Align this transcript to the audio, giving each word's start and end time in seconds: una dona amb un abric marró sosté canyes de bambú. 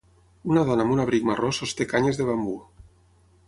una 0.53 0.63
dona 0.69 0.85
amb 0.85 0.95
un 0.95 1.03
abric 1.03 1.29
marró 1.31 1.51
sosté 1.59 1.89
canyes 1.95 2.21
de 2.23 2.29
bambú. 2.33 2.59